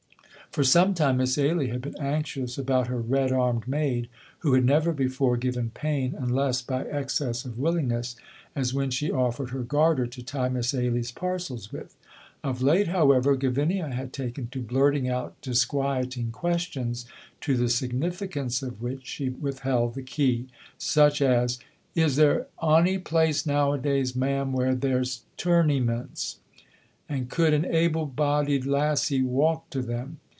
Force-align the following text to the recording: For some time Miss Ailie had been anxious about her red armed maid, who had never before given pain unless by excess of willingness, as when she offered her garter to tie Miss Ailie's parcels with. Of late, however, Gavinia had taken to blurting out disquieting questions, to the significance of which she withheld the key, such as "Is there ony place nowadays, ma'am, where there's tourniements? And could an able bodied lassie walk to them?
For 0.51 0.65
some 0.65 0.93
time 0.93 1.15
Miss 1.15 1.37
Ailie 1.37 1.69
had 1.69 1.81
been 1.81 1.95
anxious 1.97 2.57
about 2.57 2.87
her 2.87 2.99
red 2.99 3.31
armed 3.31 3.65
maid, 3.69 4.09
who 4.39 4.51
had 4.51 4.65
never 4.65 4.91
before 4.91 5.37
given 5.37 5.69
pain 5.69 6.13
unless 6.13 6.61
by 6.61 6.83
excess 6.87 7.45
of 7.45 7.57
willingness, 7.57 8.17
as 8.53 8.73
when 8.73 8.91
she 8.91 9.09
offered 9.09 9.51
her 9.51 9.63
garter 9.63 10.05
to 10.07 10.21
tie 10.21 10.49
Miss 10.49 10.73
Ailie's 10.73 11.09
parcels 11.13 11.71
with. 11.71 11.95
Of 12.43 12.61
late, 12.61 12.89
however, 12.89 13.37
Gavinia 13.37 13.93
had 13.93 14.11
taken 14.11 14.47
to 14.47 14.61
blurting 14.61 15.07
out 15.07 15.39
disquieting 15.41 16.31
questions, 16.31 17.05
to 17.39 17.55
the 17.55 17.69
significance 17.69 18.61
of 18.61 18.81
which 18.81 19.07
she 19.07 19.29
withheld 19.29 19.93
the 19.93 20.03
key, 20.03 20.47
such 20.77 21.21
as 21.21 21.59
"Is 21.95 22.17
there 22.17 22.47
ony 22.61 22.97
place 22.97 23.45
nowadays, 23.45 24.17
ma'am, 24.17 24.51
where 24.51 24.75
there's 24.75 25.21
tourniements? 25.37 26.39
And 27.07 27.29
could 27.29 27.53
an 27.53 27.63
able 27.63 28.05
bodied 28.05 28.65
lassie 28.65 29.23
walk 29.23 29.69
to 29.69 29.81
them? 29.81 30.19